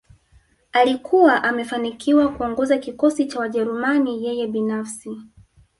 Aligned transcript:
Alikuwa 0.71 1.43
amefanikiwa 1.43 2.29
kuongoza 2.29 2.77
kikosi 2.77 3.25
cha 3.27 3.39
Wajerumani 3.39 4.25
yeye 4.25 4.47
binafsi 4.47 5.17